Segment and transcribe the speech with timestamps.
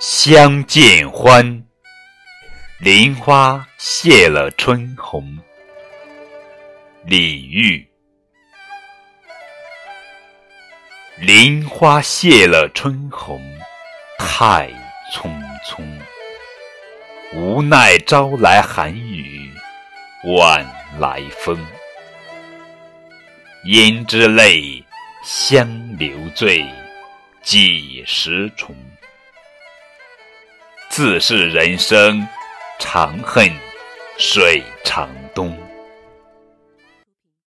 [0.00, 1.62] 相见欢，
[2.78, 5.38] 林花谢了春红。
[7.04, 7.86] 李煜。
[11.18, 13.38] 林花谢了春红，
[14.18, 14.70] 太
[15.12, 15.30] 匆
[15.66, 15.84] 匆。
[17.34, 19.50] 无奈朝来寒雨，
[20.38, 20.66] 晚
[20.98, 21.62] 来风。
[23.66, 24.82] 胭脂泪，
[25.22, 26.64] 香留醉，
[27.42, 28.74] 几时重？
[31.02, 32.28] 自是人生
[32.78, 33.50] 长恨
[34.18, 35.69] 水长东。